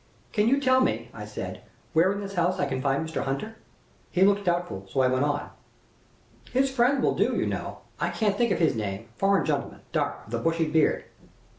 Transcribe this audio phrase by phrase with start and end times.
[0.31, 1.61] 'Can you tell me,' I said,
[1.93, 3.21] 'where in this house I can find Mr.
[3.23, 3.55] Hunter?'
[4.09, 5.51] He looked doubtful, so I went on:
[6.49, 10.25] 'His friend will do, you know I can't think of his name; foreign gentleman, dark,
[10.25, 11.03] with a bushy beard.'